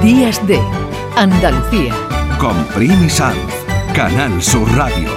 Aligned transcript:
Días 0.00 0.46
de 0.46 0.60
Andalucía. 1.16 1.92
Con 2.38 2.54
Primi 2.66 3.10
Sanz, 3.10 3.36
Canal 3.92 4.40
Sur 4.40 4.70
Radio. 4.76 5.08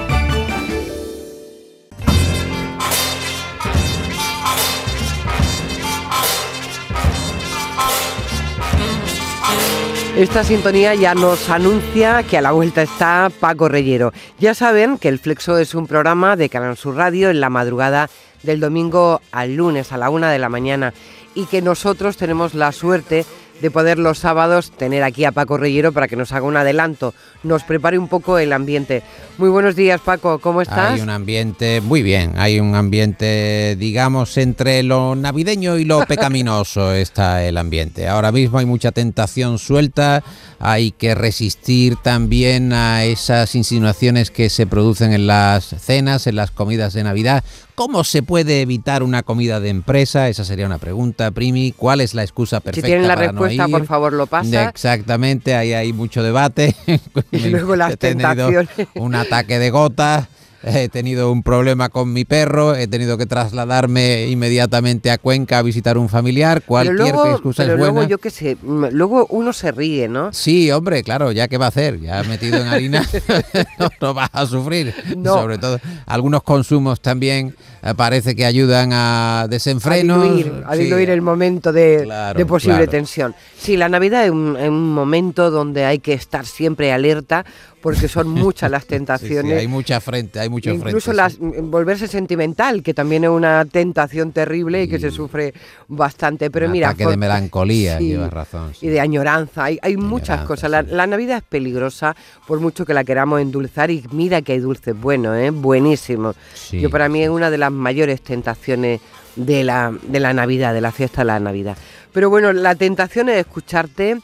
Esta 10.17 10.43
sintonía 10.43 10.95
ya 10.95 11.13
nos 11.13 11.47
anuncia 11.51 12.23
que 12.23 12.39
a 12.39 12.41
la 12.41 12.51
vuelta 12.51 12.81
está 12.81 13.31
Paco 13.39 13.69
Reyero. 13.69 14.13
Ya 14.39 14.55
saben 14.55 14.97
que 14.97 15.09
el 15.09 15.19
Flexo 15.19 15.59
es 15.59 15.75
un 15.75 15.85
programa 15.85 16.35
de 16.35 16.49
Canal 16.49 16.75
Sur 16.75 16.95
Radio 16.95 17.29
en 17.29 17.39
la 17.39 17.51
madrugada 17.51 18.09
del 18.41 18.59
domingo 18.59 19.21
al 19.31 19.55
lunes 19.55 19.91
a 19.91 19.97
la 19.97 20.09
una 20.09 20.31
de 20.31 20.39
la 20.39 20.49
mañana 20.49 20.91
y 21.35 21.45
que 21.45 21.61
nosotros 21.61 22.17
tenemos 22.17 22.55
la 22.55 22.71
suerte 22.71 23.17
de 23.17 23.25
poder 23.71 23.97
los 23.97 24.19
sábados 24.19 24.71
tener 24.71 25.03
aquí 25.03 25.25
a 25.25 25.31
Paco 25.31 25.57
Reyero 25.57 25.91
para 25.91 26.07
que 26.07 26.15
nos 26.15 26.31
haga 26.31 26.45
un 26.45 26.57
adelanto, 26.57 27.13
nos 27.43 27.63
prepare 27.63 27.97
un 27.97 28.07
poco 28.07 28.37
el 28.37 28.53
ambiente. 28.53 29.03
Muy 29.37 29.49
buenos 29.49 29.75
días 29.75 30.01
Paco, 30.01 30.39
¿cómo 30.39 30.61
estás? 30.61 30.93
Hay 30.93 31.01
un 31.01 31.09
ambiente 31.09 31.81
muy 31.81 32.03
bien, 32.03 32.33
hay 32.37 32.59
un 32.59 32.75
ambiente, 32.75 33.75
digamos, 33.77 34.37
entre 34.37 34.83
lo 34.83 35.15
navideño 35.15 35.77
y 35.77 35.85
lo 35.85 36.05
pecaminoso 36.05 36.91
está 36.93 37.43
el 37.43 37.57
ambiente. 37.57 38.07
Ahora 38.07 38.31
mismo 38.31 38.59
hay 38.59 38.65
mucha 38.65 38.91
tentación 38.91 39.57
suelta, 39.57 40.23
hay 40.59 40.91
que 40.91 41.15
resistir 41.15 41.95
también 41.97 42.73
a 42.73 43.03
esas 43.03 43.55
insinuaciones 43.55 44.31
que 44.31 44.49
se 44.49 44.67
producen 44.67 45.13
en 45.13 45.27
las 45.27 45.65
cenas, 45.65 46.27
en 46.27 46.35
las 46.35 46.51
comidas 46.51 46.93
de 46.93 47.03
Navidad. 47.03 47.43
¿Cómo 47.75 48.05
se 48.05 48.23
puede 48.23 48.61
evitar 48.61 49.03
una 49.03 49.21
comida 49.23 49.59
de 49.59 49.67
empresa? 49.69 50.29
Esa 50.29 50.45
sería 50.45 50.65
una 50.65 50.77
pregunta, 50.77 51.29
Primi. 51.31 51.73
¿Cuál 51.73 51.99
es 51.99 52.13
la 52.13 52.23
excusa 52.23 52.61
perfecta? 52.61 52.87
Si 52.87 52.91
tienen 52.91 53.07
la 53.07 53.15
para 53.15 53.27
respuesta, 53.27 53.67
no 53.67 53.77
por 53.77 53.85
favor, 53.85 54.13
lo 54.13 54.27
pasa. 54.27 54.69
Exactamente, 54.69 55.55
ahí 55.55 55.73
hay 55.73 55.91
mucho 55.91 56.23
debate. 56.23 56.73
Y 57.31 57.49
luego 57.49 57.75
las 57.75 57.97
tentaciones. 57.97 58.69
Un 58.95 59.15
ataque 59.15 59.59
de 59.59 59.69
gotas. 59.69 60.27
He 60.67 60.89
tenido 60.89 61.31
un 61.31 61.43
problema 61.43 61.89
con 61.89 62.11
mi 62.11 62.25
perro, 62.25 62.73
he 62.75 62.87
tenido 62.87 63.19
que 63.19 63.27
trasladarme 63.27 64.25
inmediatamente 64.29 65.11
a 65.11 65.19
Cuenca 65.19 65.59
a 65.59 65.61
visitar 65.61 65.95
un 65.97 66.09
familiar. 66.09 66.61
Pero 66.61 66.67
Cualquier 66.67 66.97
luego, 66.97 67.27
excusa 67.27 67.61
pero 67.63 67.73
es 67.73 67.79
buena. 67.79 67.93
luego 67.93 68.09
yo 68.09 68.17
qué 68.17 68.31
sé, 68.31 68.57
mm, 68.61 68.85
luego 68.91 69.27
uno 69.29 69.53
se 69.53 69.71
ríe, 69.71 70.07
¿no? 70.07 70.33
Sí, 70.33 70.71
hombre, 70.71 71.03
claro, 71.03 71.31
ya 71.31 71.47
qué 71.47 71.59
va 71.59 71.65
a 71.65 71.69
hacer, 71.69 71.99
ya 71.99 72.23
metido 72.23 72.57
en 72.57 72.67
harina 72.67 73.05
no, 73.79 73.89
no 74.01 74.13
vas 74.15 74.29
a 74.33 74.47
sufrir. 74.47 74.91
No. 75.15 75.33
Sobre 75.35 75.59
todo, 75.59 75.79
algunos 76.07 76.41
consumos 76.41 76.99
también 76.99 77.55
eh, 77.83 77.93
parece 77.95 78.35
que 78.35 78.45
ayudan 78.45 78.91
a 78.91 79.41
A 79.41 79.47
desenfrenos. 79.47 80.23
diluir, 80.23 80.63
a 80.65 80.73
Sí. 80.75 80.83
diluir 80.85 81.09
el 81.11 81.21
momento 81.21 81.71
de, 81.71 82.01
Claro, 82.05 82.39
de 82.39 82.45
posible 82.47 82.77
claro. 82.77 82.91
tensión. 82.91 83.35
Sí, 83.57 83.77
la 83.77 83.87
Navidad 83.87 84.25
es 84.25 84.31
un, 84.31 84.57
es 84.59 84.67
un 84.69 84.93
momento 84.93 85.51
donde 85.51 85.85
hay 85.85 85.99
que 85.99 86.13
estar 86.13 86.45
siempre 86.47 86.91
alerta 86.91 87.45
porque 87.85 88.07
son 88.07 88.27
muchas 88.45 88.71
las 88.71 88.81
Sí, 88.81 88.87
sí, 88.87 88.95
tentaciones. 88.95 89.59
hay 89.59 89.67
mucha 89.67 90.01
frente, 90.01 90.39
hay 90.39 90.49
mucho 90.49 90.71
Incluso 90.71 91.11
frente. 91.13 91.17
las, 91.21 91.33
sí. 91.33 91.39
mm, 91.41 91.69
volverse 91.69 92.07
sentimental, 92.07 92.81
que 92.81 92.95
también 92.95 93.25
es 93.25 93.29
una 93.29 93.63
tentación 93.65 94.31
terrible 94.31 94.81
y 94.81 94.87
que 94.87 94.97
se 94.99 95.11
sufre 95.11 95.53
bastante. 95.87 96.49
Pero 96.49 96.65
Un 96.65 96.71
mira, 96.71 96.89
ataque 96.89 97.05
de 97.05 97.15
melancolía, 97.17 97.99
llevas 97.99 98.33
razón. 98.33 98.71
y 98.81 98.87
de 98.87 98.99
añoranza. 98.99 99.65
Hay, 99.65 99.77
hay 99.83 99.97
muchas 99.97 100.39
Añoranza, 100.39 100.47
cosas. 100.47 100.87
La, 100.89 101.05
Navidad 101.05 101.37
es 101.37 101.43
peligrosa 101.43 102.15
por 102.47 102.59
mucho 102.59 102.85
que 102.87 102.95
la 102.95 103.03
queramos 103.03 103.39
endulzar 103.39 103.91
y 103.91 104.03
mira 104.11 104.41
que 104.41 104.53
hay 104.53 104.59
dulces 104.59 104.99
buenos, 104.99 105.37
¿eh? 105.37 105.51
buenísimos. 105.51 106.35
Yo 106.71 106.89
para 106.89 107.07
mí 107.07 107.21
es 107.21 107.29
una 107.29 107.51
de 107.51 107.59
las 107.59 107.71
mayores 107.71 108.19
tentaciones 108.21 108.99
de 109.35 109.63
la, 109.63 109.93
de 110.01 110.19
la 110.19 110.33
Navidad, 110.33 110.73
de 110.73 110.81
la 110.81 110.91
fiesta 110.91 111.21
de 111.21 111.25
la 111.25 111.39
Navidad. 111.39 111.77
Pero 112.11 112.31
bueno, 112.31 112.51
la 112.51 112.73
tentación 112.73 113.29
es 113.29 113.37
escucharte 113.37 114.17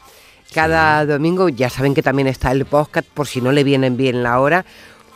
cada 0.52 1.04
domingo. 1.06 1.48
Ya 1.48 1.68
saben 1.70 1.94
que 1.94 2.02
también 2.02 2.28
está 2.28 2.52
el 2.52 2.64
podcast 2.66 3.06
por 3.08 3.26
si 3.26 3.40
no 3.40 3.52
le 3.52 3.64
vienen 3.64 3.96
bien 3.96 4.22
la 4.22 4.38
hora, 4.40 4.64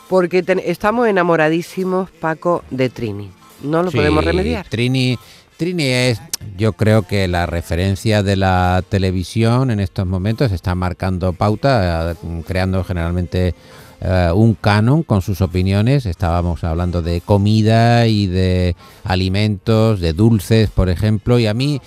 porque 0.09 0.43
ten- 0.43 0.61
estamos 0.63 1.07
enamoradísimos, 1.07 2.09
Paco, 2.11 2.63
de 2.71 2.89
Trini. 2.89 3.29
No 3.63 3.83
lo 3.83 3.91
Sí, 3.91 3.97
podemos 3.97 4.23
remediar. 4.23 4.67
Trini, 4.69 5.17
Trini 5.57 5.85
es, 5.85 6.21
yo 6.57 6.73
creo 6.73 7.01
que 7.03 7.27
la 7.27 7.45
referencia 7.47 8.21
de 8.21 8.35
la 8.35 8.83
televisión 8.87 9.71
en 9.71 9.79
estos 9.79 10.05
momentos 10.05 10.51
está 10.51 10.75
marcando 10.75 11.33
pauta, 11.33 12.11
eh, 12.11 12.15
creando 12.45 12.83
generalmente 12.83 13.55
eh, 13.99 14.29
un 14.35 14.53
canon 14.53 15.01
con 15.01 15.23
sus 15.23 15.41
opiniones. 15.41 16.05
Estábamos 16.05 16.63
hablando 16.63 17.01
de 17.01 17.21
comida 17.21 18.05
y 18.05 18.27
de 18.27 18.75
alimentos, 19.03 19.99
de 19.99 20.13
dulces, 20.13 20.69
por 20.69 20.89
ejemplo, 20.89 21.39
y 21.39 21.47
a 21.47 21.53
mí 21.55 21.81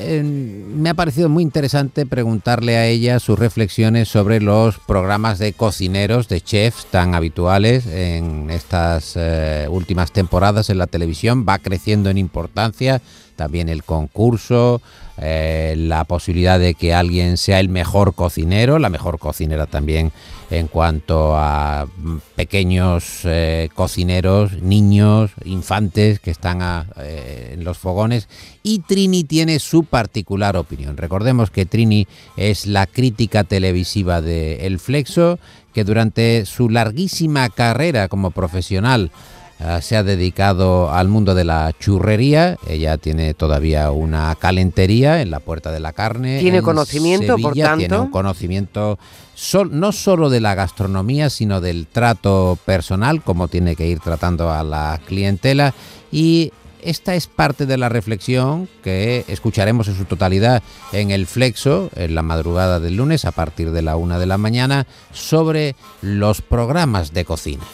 eh, 0.00 0.22
me 0.22 0.90
ha 0.90 0.94
parecido 0.94 1.28
muy 1.28 1.42
interesante 1.42 2.06
preguntarle 2.06 2.76
a 2.76 2.86
ella 2.86 3.20
sus 3.20 3.38
reflexiones 3.38 4.08
sobre 4.08 4.40
los 4.40 4.78
programas 4.78 5.38
de 5.38 5.52
cocineros, 5.52 6.28
de 6.28 6.40
chefs 6.40 6.86
tan 6.86 7.14
habituales 7.14 7.86
en 7.86 8.50
estas 8.50 9.14
eh, 9.16 9.66
últimas 9.70 10.12
temporadas 10.12 10.70
en 10.70 10.78
la 10.78 10.86
televisión. 10.86 11.44
Va 11.48 11.58
creciendo 11.58 12.10
en 12.10 12.18
importancia 12.18 13.00
también 13.36 13.68
el 13.68 13.84
concurso, 13.84 14.82
eh, 15.20 15.74
la 15.76 16.04
posibilidad 16.04 16.58
de 16.58 16.74
que 16.74 16.94
alguien 16.94 17.36
sea 17.36 17.60
el 17.60 17.68
mejor 17.68 18.14
cocinero, 18.14 18.78
la 18.78 18.88
mejor 18.90 19.18
cocinera 19.18 19.66
también 19.66 20.12
en 20.50 20.66
cuanto 20.68 21.36
a 21.36 21.86
mm, 21.96 22.16
pequeños 22.36 23.20
eh, 23.24 23.68
cocineros, 23.74 24.62
niños, 24.62 25.30
infantes 25.44 26.20
que 26.20 26.30
están 26.30 26.62
a- 26.62 26.86
eh, 27.00 27.50
en 27.54 27.64
los 27.64 27.76
fogones. 27.78 28.28
Y 28.62 28.78
Trini 28.80 29.24
tiene 29.24 29.58
su 29.58 29.84
particular 29.84 30.56
opinión. 30.56 30.96
Recordemos 30.96 31.50
que 31.50 31.66
Trini 31.66 32.06
es 32.36 32.66
la 32.66 32.86
crítica 32.86 33.44
televisiva 33.44 34.20
de 34.22 34.66
El 34.66 34.78
Flexo, 34.78 35.38
que 35.74 35.84
durante 35.84 36.46
su 36.46 36.70
larguísima 36.70 37.48
carrera 37.50 38.08
como 38.08 38.30
profesional 38.30 39.10
Ah, 39.12 39.37
se 39.80 39.96
ha 39.96 40.02
dedicado 40.02 40.90
al 40.92 41.08
mundo 41.08 41.34
de 41.34 41.44
la 41.44 41.72
churrería. 41.78 42.56
Ella 42.68 42.96
tiene 42.96 43.34
todavía 43.34 43.90
una 43.90 44.34
calentería 44.36 45.20
en 45.20 45.30
la 45.30 45.40
Puerta 45.40 45.72
de 45.72 45.80
la 45.80 45.92
Carne. 45.92 46.38
Tiene 46.40 46.58
en 46.58 46.64
conocimiento, 46.64 47.36
por 47.38 47.52
Sevilla. 47.54 47.76
Tiene 47.76 47.88
tanto. 47.88 48.04
un 48.04 48.10
conocimiento 48.10 48.98
sol- 49.34 49.70
no 49.72 49.92
solo 49.92 50.30
de 50.30 50.40
la 50.40 50.54
gastronomía, 50.54 51.28
sino 51.28 51.60
del 51.60 51.86
trato 51.86 52.58
personal, 52.64 53.22
como 53.22 53.48
tiene 53.48 53.74
que 53.74 53.86
ir 53.86 54.00
tratando 54.00 54.50
a 54.50 54.62
la 54.62 55.00
clientela. 55.06 55.74
Y 56.12 56.52
esta 56.80 57.16
es 57.16 57.26
parte 57.26 57.66
de 57.66 57.76
la 57.76 57.88
reflexión 57.88 58.68
que 58.84 59.24
escucharemos 59.26 59.88
en 59.88 59.96
su 59.96 60.04
totalidad 60.04 60.62
en 60.92 61.10
el 61.10 61.26
Flexo, 61.26 61.90
en 61.96 62.14
la 62.14 62.22
madrugada 62.22 62.78
del 62.78 62.94
lunes, 62.96 63.24
a 63.24 63.32
partir 63.32 63.72
de 63.72 63.82
la 63.82 63.96
una 63.96 64.20
de 64.20 64.26
la 64.26 64.38
mañana, 64.38 64.86
sobre 65.12 65.74
los 66.00 66.40
programas 66.42 67.12
de 67.12 67.24
cocina. 67.24 67.64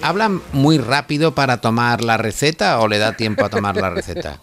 ¿Hablan 0.00 0.42
muy 0.52 0.78
rápido 0.78 1.34
para 1.34 1.60
tomar 1.60 2.02
la 2.02 2.16
receta 2.16 2.80
o 2.80 2.88
le 2.88 2.98
da 2.98 3.16
tiempo 3.16 3.44
a 3.44 3.50
tomar 3.50 3.76
la 3.76 3.90
receta? 3.90 4.40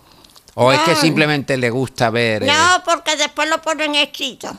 ¿O 0.55 0.71
es 0.71 0.79
que 0.81 0.95
simplemente 0.95 1.57
le 1.57 1.69
gusta 1.69 2.09
ver... 2.09 2.43
eh, 2.43 2.47
No, 2.47 2.83
porque 2.85 3.15
después 3.15 3.49
lo 3.49 3.61
ponen 3.61 3.95
escrito. 3.95 4.51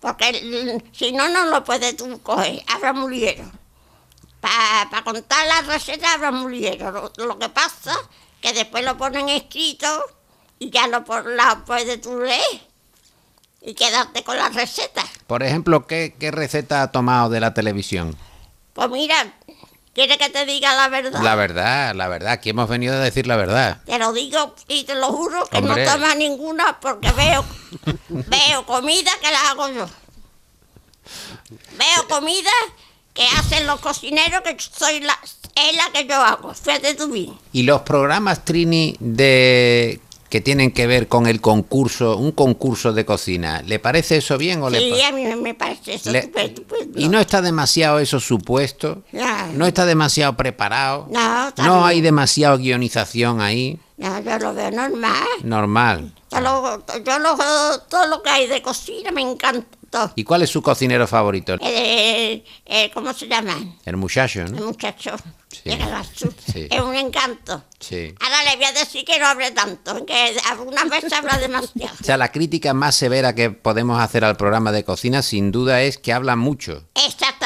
Porque 0.00 0.80
si 0.92 1.12
no, 1.12 1.28
no 1.28 1.46
lo 1.46 1.64
puedes 1.64 1.96
tú 1.96 2.20
coger. 2.22 2.62
Habla 2.72 2.92
muy 2.92 3.18
ligero. 3.18 3.50
Para 4.40 5.02
contar 5.02 5.46
la 5.46 5.62
receta, 5.72 6.12
habla 6.14 6.30
muy 6.30 6.58
ligero. 6.60 6.90
Lo, 7.16 7.26
lo 7.26 7.38
que 7.38 7.48
pasa 7.48 7.92
que 8.40 8.52
después 8.52 8.84
lo 8.84 8.96
ponen 8.96 9.28
escrito 9.28 9.86
y 10.60 10.70
ya 10.70 10.86
lo 10.86 11.04
por 11.04 11.26
la 11.26 11.64
puedes 11.64 12.00
tú 12.00 12.18
leer 12.20 12.40
y 13.60 13.74
quedarte 13.74 14.22
con 14.22 14.36
la 14.36 14.48
receta. 14.48 15.04
Por 15.26 15.42
ejemplo, 15.42 15.86
¿qué, 15.88 16.14
qué 16.18 16.30
receta 16.30 16.82
ha 16.82 16.92
tomado 16.92 17.28
de 17.30 17.40
la 17.40 17.54
televisión? 17.54 18.16
Pues 18.72 18.88
mira, 18.90 19.32
¿quieres 19.98 20.18
que 20.18 20.30
te 20.30 20.46
diga 20.46 20.74
la 20.76 20.88
verdad? 20.88 21.20
La 21.22 21.34
verdad, 21.34 21.94
la 21.94 22.06
verdad, 22.06 22.32
aquí 22.32 22.50
hemos 22.50 22.68
venido 22.68 22.94
a 22.94 23.00
decir 23.00 23.26
la 23.26 23.34
verdad. 23.34 23.78
Te 23.84 23.98
lo 23.98 24.12
digo 24.12 24.54
y 24.68 24.84
te 24.84 24.94
lo 24.94 25.08
juro 25.08 25.44
que 25.46 25.58
Hombre. 25.58 25.84
no 25.84 25.92
toma 25.92 26.14
ninguna 26.14 26.78
porque 26.80 27.10
veo, 27.12 27.44
veo 28.08 28.64
comida 28.64 29.10
que 29.20 29.30
la 29.30 29.50
hago 29.50 29.68
yo. 29.70 29.88
Veo 31.72 32.08
comida 32.08 32.50
que 33.12 33.26
hacen 33.38 33.66
los 33.66 33.80
cocineros 33.80 34.42
que 34.42 34.56
soy 34.58 35.00
la, 35.00 35.18
es 35.56 35.76
la 35.76 35.90
que 35.92 36.06
yo 36.06 36.14
hago. 36.14 36.54
Fíjate 36.54 36.94
tú 36.94 37.08
bien. 37.10 37.36
¿Y 37.52 37.64
los 37.64 37.82
programas 37.82 38.44
Trini 38.44 38.96
de 39.00 40.00
que 40.28 40.40
tienen 40.40 40.70
que 40.72 40.86
ver 40.86 41.08
con 41.08 41.26
el 41.26 41.40
concurso, 41.40 42.16
un 42.16 42.32
concurso 42.32 42.92
de 42.92 43.04
cocina, 43.06 43.62
¿le 43.62 43.78
parece 43.78 44.18
eso 44.18 44.36
bien 44.36 44.62
o 44.62 44.68
le 44.70 44.78
Sí, 44.80 44.90
pa- 45.00 45.08
a 45.08 45.12
mí 45.12 45.24
me 45.36 45.54
parece 45.54 45.94
eso 45.94 46.10
le- 46.10 46.18
estupendo. 46.18 46.98
y 47.00 47.08
no 47.08 47.18
está 47.18 47.40
demasiado 47.40 47.98
eso 47.98 48.20
supuesto? 48.20 49.02
¿No 49.54 49.66
está 49.66 49.86
demasiado 49.86 50.36
preparado? 50.36 51.06
No, 51.10 51.48
está 51.48 51.64
¿No 51.64 51.74
bien. 51.76 51.86
hay 51.86 52.00
demasiado 52.02 52.58
guionización 52.58 53.40
ahí? 53.40 53.78
No, 53.96 54.20
yo 54.20 54.38
lo 54.38 54.54
veo 54.54 54.70
normal. 54.70 55.26
Normal. 55.42 56.12
Yo 56.30 56.40
lo, 56.40 56.84
yo 57.04 57.18
lo- 57.18 57.80
todo 57.88 58.06
lo 58.06 58.22
que 58.22 58.30
hay 58.30 58.46
de 58.46 58.60
cocina 58.62 59.10
me 59.10 59.22
encanta. 59.22 59.66
Dos. 59.90 60.10
¿Y 60.16 60.24
cuál 60.24 60.42
es 60.42 60.50
su 60.50 60.60
cocinero 60.62 61.06
favorito? 61.06 61.54
El, 61.60 62.44
el- 62.66 62.90
¿Cómo 62.92 63.12
se 63.14 63.26
llama? 63.26 63.56
El 63.86 63.96
muchacho, 63.96 64.40
El 64.42 64.52
¿no? 64.54 64.66
muchacho. 64.66 65.16
Sí. 65.50 65.70
Sí. 66.52 66.68
Es 66.70 66.80
un 66.80 66.94
encanto. 66.94 67.64
Sí. 67.80 68.14
Ahora 68.20 68.42
le 68.50 68.56
voy 68.56 68.66
a 68.66 68.72
decir 68.72 69.02
que 69.04 69.18
no 69.18 69.26
hable 69.26 69.50
tanto, 69.52 70.04
que 70.04 70.36
algunas 70.50 70.88
veces 70.90 71.10
habla 71.12 71.38
demasiado. 71.38 71.96
O 72.00 72.04
sea, 72.04 72.18
la 72.18 72.30
crítica 72.32 72.74
más 72.74 72.94
severa 72.96 73.34
que 73.34 73.50
podemos 73.50 73.98
hacer 74.00 74.24
al 74.24 74.36
programa 74.36 74.72
de 74.72 74.84
cocina, 74.84 75.22
sin 75.22 75.50
duda, 75.52 75.80
es 75.82 75.96
que 75.96 76.12
habla 76.12 76.36
mucho. 76.36 76.84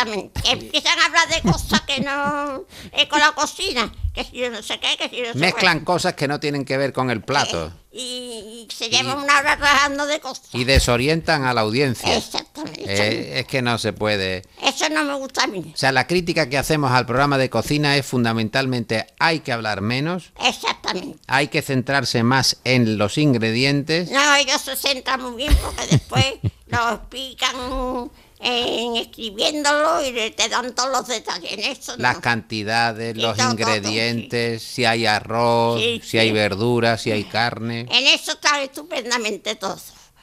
Exactamente. 0.03 0.41
Empiezan 0.51 0.99
a 0.99 1.05
hablar 1.07 1.29
de 1.29 1.41
cosas 1.51 1.81
que 1.83 2.01
no. 2.01 2.65
eh, 2.93 3.09
con 3.09 3.19
la 3.21 3.33
cocina. 3.33 3.93
Que 4.15 4.25
si 4.25 4.37
yo 4.37 4.51
no 4.51 4.63
sé 4.63 4.79
qué, 4.79 4.97
que 4.99 5.09
si 5.09 5.17
yo 5.23 5.27
no 5.29 5.33
sé 5.33 5.39
Mezclan 5.39 5.79
qué. 5.81 5.85
cosas 5.87 6.13
que 6.15 6.29
no 6.29 6.39
tienen 6.39 6.67
que 6.67 6.77
ver 6.77 6.93
con 6.93 7.09
el 7.11 7.23
plato 7.23 7.73
Y, 7.91 8.67
y 8.69 8.69
se 8.71 8.91
llevan 8.91 9.17
una 9.17 9.39
hora 9.39 9.57
trabajando 9.57 10.05
de 10.05 10.21
cosas. 10.21 10.49
y 10.53 10.65
desorientan 10.65 11.45
a 11.45 11.55
la 11.55 11.63
audiencia. 11.63 12.15
Exactamente. 12.15 12.85
Eh, 12.87 13.39
es 13.41 13.47
que 13.47 13.63
no 13.63 13.79
se 13.79 13.95
puede. 13.95 14.43
Eso 14.63 14.87
no 14.91 15.03
me 15.05 15.15
gusta 15.15 15.45
a 15.45 15.47
mí. 15.47 15.73
O 15.75 15.77
sea, 15.79 15.93
la 15.93 16.07
crítica 16.07 16.51
que 16.51 16.59
hacemos 16.59 16.91
al 16.93 17.07
programa 17.07 17.39
de 17.39 17.49
cocina 17.49 17.97
es 17.97 18.05
fundamentalmente 18.05 19.07
hay 19.19 19.41
que 19.41 19.53
hablar 19.53 19.81
menos, 19.81 20.33
Exactamente. 20.45 21.19
hay 21.27 21.49
que 21.49 21.63
centrarse 21.63 22.23
más 22.23 22.59
en 22.65 22.99
los 22.99 23.17
ingredientes. 23.17 24.11
No, 24.11 24.35
ellos 24.35 24.61
se 24.61 24.77
centran 24.77 25.23
muy 25.23 25.37
bien 25.37 25.57
porque 25.63 25.87
después 25.91 26.25
lo 26.67 26.91
explican 26.97 28.11
en 28.43 28.97
escribiéndolo 28.97 30.05
y 30.07 30.31
te 30.33 30.49
dan 30.49 30.75
todos 30.75 30.91
los 30.91 31.07
detalles. 31.07 31.53
En 31.53 31.61
eso 31.61 31.95
Las 31.97 32.17
no. 32.17 32.21
cantidades, 32.21 33.17
los 33.17 33.37
todo, 33.37 33.47
todo, 33.47 33.53
ingredientes, 33.53 34.63
si 34.63 34.85
hay 34.85 35.07
arroz, 35.07 35.81
Sí, 35.81 36.01
si 36.05 36.19
hay 36.19 36.33
verduras, 36.33 37.01
si 37.03 37.13
hay 37.13 37.25
carne. 37.33 37.81
En 37.91 38.07
eso 38.07 38.33
está 38.33 38.63
estupendamente 38.63 39.55
todo. 39.55 39.79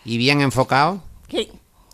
Y 0.06 0.18
bien 0.18 0.42
enfocado. 0.42 1.01
Sí. 1.30 1.50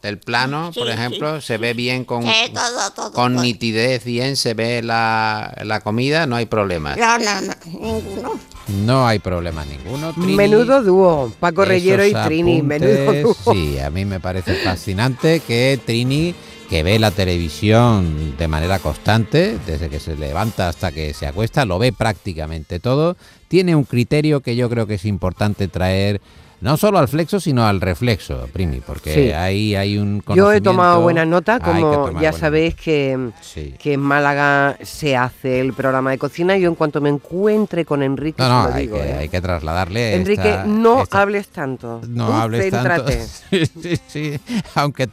El 0.06 0.19
plano, 0.19 0.72
por 0.74 0.90
ejemplo, 0.90 1.42
sí, 1.42 1.48
se 1.48 1.57
ve 1.57 1.74
bien 1.74 2.06
con, 2.06 2.24
Sí, 2.24 2.52
todo, 2.54 2.92
todo. 2.96 3.12
con 3.12 3.34
todo. 3.34 3.44
nitidez, 3.44 4.04
bien 4.06 4.36
se 4.36 4.54
ve 4.54 4.81
la, 4.84 5.54
la 5.63 5.80
comida, 5.81 6.25
no 6.28 6.36
hay 6.36 6.46
problemas. 6.46 6.98
No, 6.98 7.18
no, 7.18 7.42
no, 7.42 7.54
ninguno. 7.66 8.40
No 8.86 9.06
hay 9.07 9.19
problema 9.19 9.63
ninguno. 9.66 10.13
Trini. 10.13 10.36
Menudo 10.36 10.81
dúo, 10.84 11.31
Paco 11.40 11.66
Reyero 11.66 12.06
y 12.06 12.10
Esos 12.10 12.25
Trini, 12.25 12.62
menudo 12.62 13.13
dúo. 13.22 13.54
Sí, 13.54 13.78
a 13.80 13.90
mí 13.90 14.06
me 14.06 14.19
parece 14.19 14.56
fascinante 14.56 15.42
que 15.42 15.80
Trini, 15.86 16.34
que 16.69 16.81
ve 16.81 16.98
la 16.98 17.12
televisión 17.12 18.36
de 18.38 18.48
manera 18.48 18.80
constante, 18.80 19.57
desde 19.68 19.90
que 19.90 20.00
se 20.00 20.16
levanta 20.16 20.68
hasta 20.69 20.92
que 20.92 21.13
se 21.13 21.28
acuesta, 21.28 21.66
lo 21.66 21.78
ve 21.78 21.94
prácticamente 21.94 22.80
todo, 22.80 23.18
tiene 23.48 23.75
un 23.75 23.84
criterio 23.84 24.42
que 24.42 24.56
yo 24.56 24.68
creo 24.69 24.88
que 24.88 24.96
es 24.96 25.06
importante 25.06 25.68
traer. 25.68 26.22
No 26.66 26.78
solo 26.78 26.98
al 26.98 27.08
flexo, 27.08 27.40
sino 27.40 27.64
al 27.68 27.80
reflexo, 27.80 28.50
Primi, 28.52 28.80
porque 28.82 29.14
Sí. 29.14 29.32
ahí 29.32 29.76
hay 29.76 30.00
un 30.00 30.24
Yo 30.34 30.52
he 30.52 30.62
tomado 30.62 30.96
conocimiento- 30.96 31.02
buena 31.04 31.26
nota, 31.26 31.60
como 31.60 32.20
ya 32.20 32.34
sabéis 32.34 32.74
que, 32.74 33.30
Sí. 33.40 33.76
que 33.78 33.94
en 33.94 34.00
Málaga 34.00 34.76
se 34.82 35.16
hace 35.16 35.60
el 35.60 35.74
programa 35.74 36.10
de 36.10 36.18
cocina. 36.18 36.58
Yo 36.58 36.68
en 36.68 36.74
cuanto 36.74 37.02
me 37.02 37.10
encuentre 37.10 37.86
con 37.86 38.02
Enrique, 38.02 38.42
No, 38.42 38.48
se 38.48 38.52
no, 38.64 38.68
lo 38.70 38.74
hay, 38.74 38.82
digo. 38.88 38.98
que, 38.98 39.04
¿eh? 39.10 39.14
hay 39.14 39.30
que 39.30 39.42
trasladarle. 39.42 40.16
Enrique, 40.16 40.50
esta- 40.50 40.66
no 40.66 41.04
esta- 41.04 41.22
hables 41.22 41.50
tanto. 41.50 42.02
No 42.10 42.26
Tú 42.26 42.34
hables 42.34 42.72
tanto. 42.72 43.06
céntrate. 43.06 43.26
Sí, 43.52 43.66
sí, 43.82 44.00
sí. 44.08 44.40
Aunque, 44.74 45.08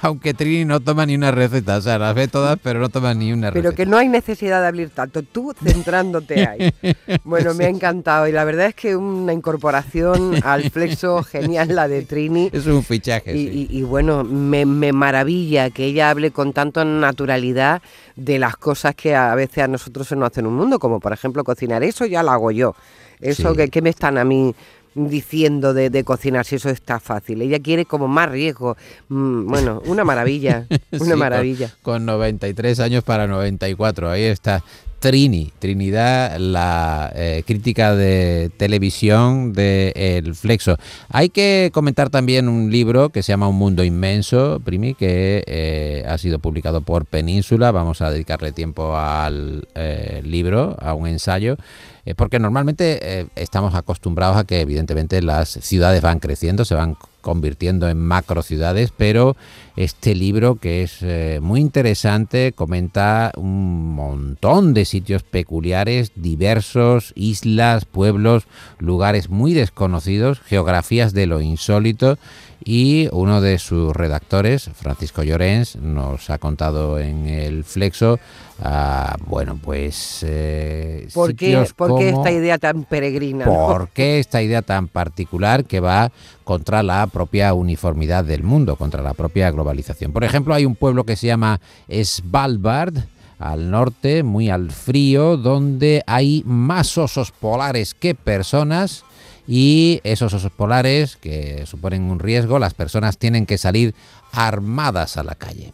aunque 0.00 0.32
Trini 0.32 0.64
no 0.64 0.80
toma 0.80 1.04
ni 1.04 1.14
una 1.16 1.30
receta, 1.32 1.76
o 1.76 1.80
sea, 1.82 1.98
las 1.98 2.14
ve 2.14 2.28
todas, 2.28 2.58
pero 2.62 2.80
no 2.80 2.88
toma 2.88 3.12
ni 3.12 3.30
una 3.30 3.52
Pero 3.52 3.64
receta. 3.70 3.76
que 3.76 3.84
no 3.90 3.98
hay 3.98 4.08
necesidad 4.08 4.62
de 4.62 4.68
hablar 4.68 4.88
tanto, 4.88 5.22
tú 5.22 5.52
centrándote 5.62 6.46
ahí. 6.48 6.72
Bueno, 7.24 7.52
me 7.52 7.66
ha 7.66 7.68
encantado 7.68 8.26
y 8.26 8.32
la 8.32 8.44
verdad 8.44 8.66
es 8.68 8.74
que 8.74 8.96
una 8.96 9.34
incorporación 9.34 10.36
al 10.42 10.70
flexo 10.70 10.93
genial 11.30 11.74
la 11.74 11.88
de 11.88 12.02
Trini. 12.02 12.50
Es 12.52 12.66
un 12.66 12.82
fichaje, 12.82 13.36
Y, 13.36 13.48
sí. 13.48 13.66
y- 13.70 13.78
y 13.78 13.82
bueno, 13.82 14.24
me, 14.24 14.64
me 14.66 14.92
maravilla 14.92 15.70
que 15.70 15.84
ella 15.84 16.10
hable 16.10 16.30
con 16.30 16.52
tanta 16.52 16.84
naturalidad 16.84 17.82
de 18.16 18.38
las 18.38 18.56
cosas 18.56 18.94
que 18.94 19.14
a 19.14 19.34
veces 19.34 19.64
a 19.64 19.68
nosotros 19.68 20.06
se 20.08 20.16
nos 20.16 20.30
hacen 20.30 20.46
un 20.46 20.54
mundo, 20.54 20.78
como 20.78 21.00
por 21.00 21.12
ejemplo 21.12 21.44
cocinar. 21.44 21.82
Eso 21.82 22.06
ya 22.06 22.22
lo 22.22 22.30
hago 22.30 22.50
yo. 22.50 22.74
Eso 23.20 23.50
Sí. 23.52 23.56
que, 23.56 23.68
que 23.68 23.82
me 23.82 23.90
están 23.90 24.18
a 24.18 24.24
mí 24.24 24.54
diciendo 24.96 25.74
de, 25.74 25.90
de 25.90 26.04
cocinar 26.04 26.44
si 26.46 26.54
eso 26.56 26.70
está 26.70 27.00
fácil. 27.00 27.42
Ella 27.42 27.58
quiere 27.58 27.84
como 27.84 28.06
más 28.06 28.30
riesgo. 28.30 28.76
Mm, 29.08 29.46
bueno, 29.48 29.82
una 29.86 30.04
maravilla, 30.04 30.66
Sí, 30.70 30.78
una 31.00 31.10
con- 31.10 31.18
maravilla. 31.18 31.74
Con, 31.82 32.06
93 32.06 32.78
años 32.80 33.02
para 33.02 33.26
94, 33.26 34.10
ahí 34.10 34.22
está. 34.24 34.62
Trini, 35.04 35.52
Trinidad, 35.58 36.38
la 36.38 37.12
eh, 37.14 37.42
crítica 37.46 37.94
de 37.94 38.50
televisión 38.56 39.52
de 39.52 39.92
El 39.94 40.34
Flexo. 40.34 40.78
Hay 41.10 41.28
que 41.28 41.68
comentar 41.74 42.08
también 42.08 42.48
un 42.48 42.70
libro 42.70 43.10
que 43.10 43.22
se 43.22 43.30
llama 43.30 43.46
Un 43.46 43.56
Mundo 43.56 43.84
Inmenso, 43.84 44.62
Primi, 44.64 44.94
que 44.94 45.44
eh, 45.46 46.06
ha 46.08 46.16
sido 46.16 46.38
publicado 46.38 46.80
por 46.80 47.04
Península. 47.04 47.70
Vamos 47.70 48.00
a 48.00 48.10
dedicarle 48.10 48.52
tiempo 48.52 48.96
al 48.96 49.68
eh, 49.74 50.22
libro, 50.24 50.74
a 50.80 50.94
un 50.94 51.06
ensayo, 51.06 51.58
eh, 52.06 52.14
porque 52.14 52.38
normalmente 52.38 52.98
eh, 53.02 53.26
estamos 53.36 53.74
acostumbrados 53.74 54.36
a 54.36 54.44
que 54.44 54.60
evidentemente 54.60 55.22
las 55.22 55.48
ciudades 55.48 56.02
van 56.02 56.20
creciendo, 56.20 56.64
se 56.64 56.74
van 56.74 56.96
convirtiendo 57.24 57.88
en 57.88 57.98
macro 57.98 58.42
ciudades, 58.42 58.92
pero 58.94 59.34
este 59.76 60.14
libro 60.14 60.56
que 60.56 60.82
es 60.82 60.98
eh, 61.00 61.40
muy 61.42 61.60
interesante 61.60 62.52
comenta 62.52 63.32
un 63.36 63.94
montón 63.94 64.74
de 64.74 64.84
sitios 64.84 65.22
peculiares, 65.22 66.12
diversos, 66.14 67.12
islas, 67.16 67.86
pueblos, 67.86 68.44
lugares 68.78 69.30
muy 69.30 69.54
desconocidos, 69.54 70.40
geografías 70.40 71.14
de 71.14 71.26
lo 71.26 71.40
insólito 71.40 72.18
y 72.64 73.08
uno 73.12 73.40
de 73.40 73.58
sus 73.58 73.94
redactores, 73.94 74.70
Francisco 74.74 75.22
Llorens, 75.22 75.76
nos 75.76 76.30
ha 76.30 76.38
contado 76.38 76.98
en 76.98 77.26
el 77.26 77.62
Flexo, 77.64 78.18
ah, 78.62 79.16
bueno, 79.26 79.58
pues... 79.62 80.24
eh, 80.26 81.08
¿Por 81.12 81.34
qué, 81.34 81.46
sitios 81.46 81.74
por 81.96 82.00
qué 82.00 82.08
esta 82.10 82.32
idea 82.32 82.58
tan 82.58 82.84
peregrina? 82.84 83.44
no? 83.44 83.52
¿Por 83.52 83.88
qué 83.88 84.18
esta 84.18 84.42
idea 84.42 84.62
tan 84.62 84.88
particular 84.88 85.64
que 85.64 85.80
va 85.80 86.12
contra 86.44 86.82
la 86.82 87.06
propia 87.06 87.54
uniformidad 87.54 88.24
del 88.24 88.42
mundo, 88.42 88.76
contra 88.76 89.02
la 89.02 89.14
propia 89.14 89.50
globalización? 89.50 90.12
Por 90.12 90.24
ejemplo, 90.24 90.54
hay 90.54 90.64
un 90.64 90.76
pueblo 90.76 91.04
que 91.04 91.16
se 91.16 91.26
llama 91.26 91.60
Svalbard, 91.88 92.94
al 93.38 93.70
norte, 93.70 94.22
muy 94.22 94.48
al 94.50 94.70
frío, 94.70 95.36
donde 95.36 96.02
hay 96.06 96.42
más 96.46 96.96
osos 96.96 97.30
polares 97.32 97.94
que 97.94 98.14
personas 98.14 99.04
y 99.46 100.00
esos 100.04 100.32
osos 100.32 100.52
polares 100.52 101.16
que 101.16 101.66
suponen 101.66 102.02
un 102.04 102.18
riesgo, 102.18 102.58
las 102.58 102.74
personas 102.74 103.18
tienen 103.18 103.46
que 103.46 103.58
salir 103.58 103.94
armadas 104.32 105.16
a 105.16 105.24
la 105.24 105.34
calle. 105.34 105.72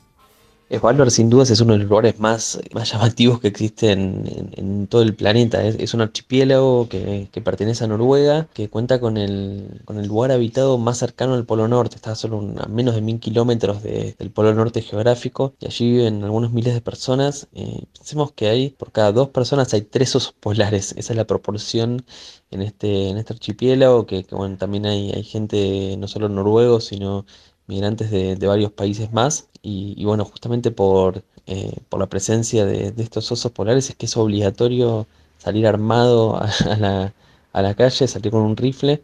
Svalbard 0.70 1.10
sin 1.10 1.28
dudas 1.30 1.50
es 1.50 1.60
uno 1.60 1.72
de 1.72 1.80
los 1.80 1.88
lugares 1.88 2.20
más, 2.20 2.60
más 2.72 2.92
llamativos 2.92 3.40
que 3.40 3.48
existen 3.48 4.24
en, 4.26 4.50
en 4.56 4.86
todo 4.86 5.02
el 5.02 5.14
planeta. 5.16 5.64
Es, 5.64 5.94
un 5.94 6.00
archipiélago 6.00 6.88
que, 6.88 7.28
que 7.32 7.40
pertenece 7.40 7.82
a 7.84 7.88
Noruega, 7.88 8.48
que 8.54 8.68
cuenta 8.70 9.00
con 9.00 9.16
el, 9.16 9.80
con 9.84 9.98
el 9.98 10.06
lugar 10.06 10.30
habitado 10.30 10.78
más 10.78 10.98
cercano 10.98 11.34
al 11.34 11.44
Polo 11.44 11.66
Norte. 11.66 11.96
Está 11.96 12.14
solo 12.14 12.38
a 12.58 12.66
menos 12.68 12.94
de 12.94 13.00
mil 13.00 13.18
kilómetros 13.18 13.82
de- 13.82 14.14
del 14.16 14.30
Polo 14.30 14.54
Norte 14.54 14.80
geográfico 14.82 15.54
y 15.58 15.66
allí 15.66 15.90
viven 15.90 16.22
algunos 16.22 16.52
miles 16.52 16.72
de 16.74 16.80
personas. 16.80 17.48
Eh, 17.52 17.84
pensemos 17.96 18.30
que 18.32 18.48
hay, 18.48 18.70
por 18.70 18.92
cada 18.92 19.10
dos 19.12 19.30
personas 19.30 19.74
hay 19.74 19.82
tres 19.82 20.14
osos 20.14 20.32
polares. 20.38 20.92
Esa 20.96 21.12
es 21.12 21.16
la 21.16 21.26
proporción 21.26 22.04
en 22.50 22.62
este, 22.62 23.08
en 23.08 23.16
este 23.18 23.32
archipiélago, 23.32 24.06
que, 24.06 24.24
que, 24.24 24.34
bueno, 24.34 24.56
también 24.56 24.86
hay, 24.86 25.10
hay 25.12 25.22
gente 25.24 25.96
no 25.98 26.08
solo 26.08 26.28
noruegos, 26.28 26.86
sino 26.86 27.26
migrantes 27.70 28.10
de, 28.10 28.36
varios 28.46 28.72
países 28.72 29.12
más. 29.12 29.48
Y, 29.62 29.94
y 29.96 30.04
bueno, 30.04 30.24
justamente 30.24 30.70
por, 30.70 31.24
eh, 31.46 31.72
por 31.88 32.00
la 32.00 32.08
presencia 32.08 32.66
de, 32.66 32.92
de 32.92 33.02
estos 33.02 33.30
osos 33.32 33.52
polares 33.52 33.88
es 33.90 33.96
que 33.96 34.06
es 34.06 34.16
obligatorio 34.16 35.06
salir 35.38 35.66
armado 35.66 36.36
a, 36.36 36.50
a 36.70 36.76
la, 36.76 37.14
a 37.52 37.62
la 37.62 37.74
calle, 37.74 38.06
salir 38.08 38.32
con 38.32 38.42
un 38.42 38.56
rifle. 38.56 39.02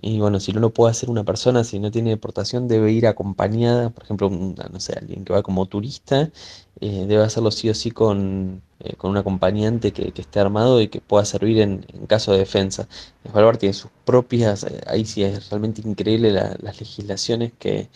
Y 0.00 0.18
bueno, 0.20 0.40
si 0.40 0.52
no 0.52 0.60
lo 0.60 0.72
puede 0.72 0.90
hacer 0.90 1.08
una 1.10 1.24
persona, 1.24 1.64
si 1.64 1.78
no 1.78 1.90
tiene 1.90 2.10
deportación, 2.10 2.68
debe 2.68 2.92
ir 2.92 3.06
acompañada, 3.06 3.90
por 3.90 4.04
ejemplo, 4.04 4.28
no 4.30 4.80
sé, 4.80 4.92
alguien 4.94 5.24
que 5.24 5.32
va 5.32 5.42
como 5.42 5.66
turista, 5.66 6.30
eh, 6.80 7.06
debe 7.06 7.22
hacerlo 7.24 7.50
sí 7.50 7.70
o 7.70 7.74
sí 7.74 7.90
con, 7.90 8.62
eh, 8.80 8.96
con 8.96 9.10
un 9.12 9.16
acompañante 9.16 9.92
que, 9.92 10.12
que 10.12 10.20
esté 10.22 10.40
armado 10.40 10.80
y 10.80 10.88
que 10.88 11.00
pueda 11.00 11.24
servir 11.24 11.60
en, 11.60 11.86
en 11.92 12.06
caso 12.06 12.32
de 12.32 12.38
defensa. 12.38 12.88
Svalbard 13.30 13.58
tiene 13.58 13.72
sus 13.72 13.90
propias, 14.04 14.64
eh, 14.64 14.80
ahí 14.86 15.04
sí 15.06 15.22
es 15.22 15.48
realmente 15.50 15.80
increíble 15.86 16.32
la- 16.32 16.56
las 16.60 16.80
legislaciones 16.80 17.52
que, 17.58 17.88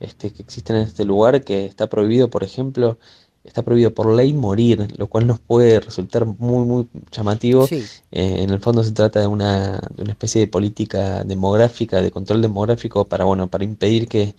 este, 0.00 0.32
que 0.32 0.42
existen 0.42 0.76
en 0.76 0.82
este 0.82 1.04
lugar, 1.04 1.44
que 1.44 1.66
está 1.66 1.88
prohibido, 1.88 2.30
por 2.30 2.42
ejemplo, 2.44 2.98
está 3.44 3.62
prohibido 3.62 3.92
por 3.92 4.14
ley 4.14 4.32
morir, 4.32 4.94
lo 4.96 5.08
cual 5.08 5.26
nos 5.26 5.40
puede 5.40 5.80
resultar 5.80 6.26
muy, 6.26 6.64
muy 6.64 6.88
llamativo. 7.10 7.66
Sí. 7.66 7.84
Eh, 8.10 8.42
en 8.42 8.50
el 8.50 8.60
fondo 8.60 8.84
se 8.84 8.92
trata 8.92 9.20
de 9.20 9.26
una, 9.26 9.80
de 9.94 10.02
una 10.02 10.12
especie 10.12 10.40
de 10.40 10.46
política 10.46 11.24
demográfica, 11.24 12.00
de 12.00 12.10
control 12.10 12.42
demográfico 12.42 13.04
para, 13.04 13.24
bueno, 13.24 13.48
para 13.48 13.64
impedir 13.64 14.08
que, 14.08 14.34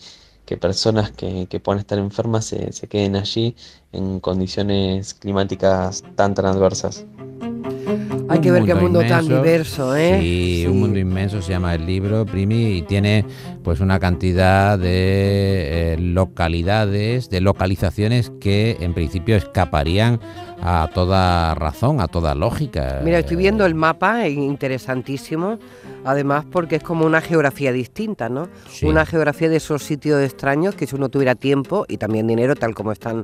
que 0.46 0.58
personas 0.58 1.12
que, 1.12 1.48
que 1.48 1.60
puedan 1.60 1.80
estar 1.80 1.98
enfermas 2.00 2.46
se, 2.46 2.72
se 2.72 2.88
queden 2.88 3.16
allí 3.16 3.56
en 3.92 4.20
condiciones 4.20 5.14
climáticas 5.14 6.04
tan 6.16 6.34
tan 6.34 6.46
adversas. 6.46 7.06
Hay 8.34 8.42
que 8.42 8.52
ver 8.52 8.64
qué 8.64 8.74
mundo 8.76 9.02
tan 9.02 9.28
diverso, 9.28 9.96
¿eh? 9.96 10.20
Sí, 10.20 10.62
Sí. 10.64 10.68
un 10.68 10.80
mundo 10.80 10.98
inmenso 11.00 11.42
se 11.42 11.52
llama 11.52 11.76
el 11.76 11.86
libro, 11.86 12.26
Primi, 12.26 12.78
y 12.78 12.82
tiene 12.82 13.26
pues 13.64 13.80
una 13.80 14.00
cantidad 14.00 14.78
de 14.80 15.94
eh, 15.94 15.98
localidades, 16.00 17.30
de 17.30 17.42
localizaciones 17.42 18.32
que 18.42 18.78
en 18.80 18.94
principio 18.94 19.36
escaparían 19.36 20.20
a 20.62 20.90
toda 20.94 21.54
razón, 21.56 22.02
a 22.02 22.08
toda 22.08 22.36
lógica. 22.36 23.02
Mira, 23.04 23.20
estoy 23.20 23.38
viendo 23.38 23.66
el 23.66 23.76
mapa, 23.76 24.26
es 24.26 24.36
interesantísimo, 24.36 25.60
además 26.06 26.46
porque 26.52 26.78
es 26.78 26.84
como 26.84 27.06
una 27.06 27.22
geografía 27.22 27.72
distinta, 27.72 28.30
¿no? 28.30 28.50
Sí. 28.70 28.86
Una 28.86 29.06
geografía 29.06 29.50
de 29.50 29.58
esos 29.58 29.84
sitios 29.84 30.22
extraños 30.22 30.76
que 30.76 30.88
si 30.88 30.96
uno 30.96 31.10
tuviera 31.10 31.36
tiempo 31.36 31.86
y 31.88 31.98
también 31.98 32.28
dinero, 32.28 32.56
tal 32.56 32.74
como 32.74 32.92
están 32.92 33.24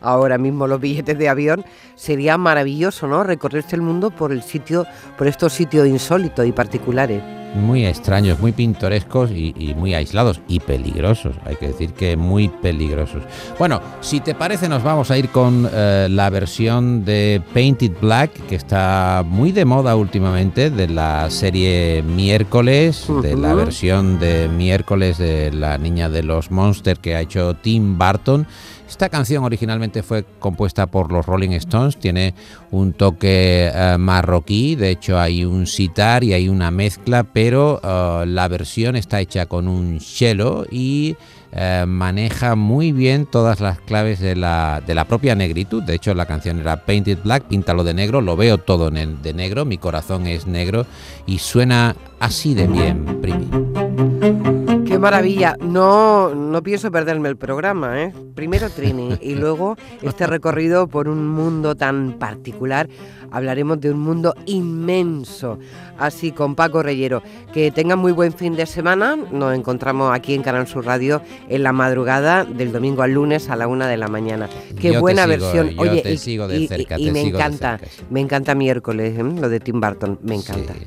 ahora 0.00 0.38
mismo 0.38 0.66
los 0.66 0.80
billetes 0.80 1.18
de 1.18 1.28
avión, 1.28 1.64
sería 1.94 2.38
maravilloso, 2.38 3.06
¿no? 3.06 3.22
Recorrerse 3.24 3.76
el 3.76 3.82
mundo 3.82 4.10
por 4.10 4.32
el 4.32 4.42
sitio, 4.42 4.86
por 5.18 5.26
estos 5.26 5.52
sitios 5.52 5.86
insólitos 5.86 6.46
y 6.46 6.52
particulares. 6.52 7.22
muy 7.54 7.84
extraños, 7.84 8.38
muy 8.38 8.52
pintorescos 8.52 9.30
y, 9.30 9.54
y 9.58 9.74
muy 9.74 9.94
aislados 9.94 10.40
y 10.48 10.60
peligrosos. 10.60 11.34
Hay 11.44 11.56
que 11.56 11.68
decir 11.68 11.92
que 11.92 12.16
muy 12.16 12.48
peligrosos. 12.48 13.22
Bueno, 13.58 13.80
si 14.00 14.20
te 14.20 14.34
parece, 14.34 14.68
nos 14.68 14.82
vamos 14.82 15.10
a 15.10 15.18
ir 15.18 15.28
con 15.30 15.68
eh, 15.72 16.06
la 16.10 16.30
versión 16.30 17.04
de 17.04 17.42
Painted 17.52 17.92
Black, 18.00 18.30
que 18.46 18.54
está 18.54 19.24
muy 19.26 19.52
de 19.52 19.64
moda 19.64 19.96
últimamente, 19.96 20.70
de 20.70 20.88
la 20.88 21.28
serie 21.30 22.02
Miércoles, 22.02 23.06
de 23.22 23.36
la 23.36 23.54
versión 23.54 24.18
de 24.18 24.48
Miércoles 24.48 25.18
de 25.18 25.52
la 25.52 25.78
niña 25.78 26.08
de 26.08 26.22
los 26.22 26.50
Monsters 26.50 27.00
que 27.00 27.16
ha 27.16 27.20
hecho 27.20 27.54
Tim 27.54 27.98
Burton. 27.98 28.46
Esta 28.90 29.08
canción 29.08 29.44
originalmente 29.44 30.02
fue 30.02 30.24
compuesta 30.40 30.88
por 30.88 31.12
los 31.12 31.24
Rolling 31.24 31.50
Stones, 31.50 31.96
tiene 31.96 32.34
un 32.72 32.92
toque 32.92 33.70
eh, 33.72 33.96
marroquí, 33.96 34.74
de 34.74 34.90
hecho 34.90 35.18
hay 35.18 35.44
un 35.44 35.68
sitar 35.68 36.24
y 36.24 36.32
hay 36.32 36.48
una 36.48 36.72
mezcla, 36.72 37.22
pero 37.22 37.80
eh, 37.82 38.26
la 38.26 38.48
versión 38.48 38.96
está 38.96 39.20
hecha 39.20 39.46
con 39.46 39.68
un 39.68 40.00
cello 40.00 40.66
y 40.68 41.16
eh, 41.52 41.84
maneja 41.86 42.56
muy 42.56 42.90
bien 42.90 43.26
todas 43.26 43.60
las 43.60 43.78
claves 43.78 44.18
de 44.18 44.34
la, 44.34 44.82
de 44.84 44.94
la 44.96 45.04
propia 45.04 45.36
negritud. 45.36 45.84
De 45.84 45.94
hecho, 45.94 46.12
la 46.12 46.26
canción 46.26 46.58
era 46.58 46.84
Painted 46.84 47.18
Black, 47.22 47.44
píntalo 47.44 47.84
de 47.84 47.94
negro, 47.94 48.20
lo 48.20 48.36
veo 48.36 48.58
todo 48.58 48.90
de 48.90 49.32
negro, 49.32 49.64
mi 49.64 49.78
corazón 49.78 50.26
es 50.26 50.48
negro 50.48 50.84
y 51.26 51.38
suena 51.38 51.94
así 52.18 52.54
de 52.54 52.66
bien, 52.66 53.20
Primi. 53.22 54.79
Maravilla. 55.00 55.56
No, 55.60 56.34
no 56.34 56.62
pienso 56.62 56.90
perderme 56.90 57.28
el 57.28 57.36
programa, 57.36 58.02
¿eh? 58.02 58.12
Primero 58.34 58.68
Trini 58.70 59.18
y 59.22 59.34
luego 59.34 59.76
este 60.02 60.26
recorrido 60.26 60.86
por 60.88 61.08
un 61.08 61.26
mundo 61.28 61.74
tan 61.74 62.18
particular. 62.18 62.88
Hablaremos 63.32 63.80
de 63.80 63.90
un 63.92 64.00
mundo 64.00 64.34
inmenso. 64.46 65.58
Así 65.98 66.32
con 66.32 66.54
Paco 66.56 66.82
Reyero. 66.82 67.22
Que 67.52 67.70
tengan 67.70 67.98
muy 67.98 68.10
buen 68.12 68.32
fin 68.32 68.56
de 68.56 68.66
semana. 68.66 69.16
Nos 69.16 69.54
encontramos 69.54 70.12
aquí 70.12 70.34
en 70.34 70.42
Canal 70.42 70.66
Sur 70.66 70.84
Radio 70.86 71.22
en 71.48 71.62
la 71.62 71.72
madrugada 71.72 72.44
del 72.44 72.72
domingo 72.72 73.02
al 73.02 73.12
lunes 73.12 73.48
a 73.48 73.56
la 73.56 73.68
una 73.68 73.86
de 73.86 73.96
la 73.96 74.08
mañana. 74.08 74.48
Qué 74.80 74.88
Yo 74.88 74.92
te 74.94 74.98
buena 74.98 75.24
sigo, 75.24 75.36
versión. 75.38 75.70
yo 75.70 75.80
Oye, 75.82 76.02
te 76.02 76.12
y, 76.12 76.18
sigo 76.18 76.48
de 76.48 76.56
y- 76.58 76.66
cerca, 76.68 76.98
y 76.98 77.06
te 77.06 77.12
me 77.12 77.22
sigo 77.24 77.38
de 77.38 77.44
encanta, 77.44 77.78
cerca, 77.78 77.94
me 78.10 78.20
encanta 78.20 78.54
miércoles, 78.54 79.16
¿eh? 79.18 79.22
lo 79.22 79.48
de 79.48 79.60
Tim 79.60 79.80
Burton. 79.80 80.18
Me 80.22 80.34
encanta. 80.34 80.72
Sí. 80.74 80.86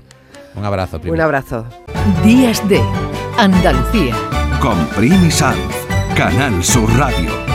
Un 0.55 0.65
abrazo, 0.65 0.99
Primi. 0.99 1.15
Un 1.15 1.21
abrazo. 1.21 1.65
Días 2.23 2.67
de 2.67 2.81
Andalucía. 3.37 4.15
Con 4.59 4.77
Sanz, 5.31 5.57
Canal 6.15 6.63
Sur 6.63 6.89
Radio. 6.97 7.52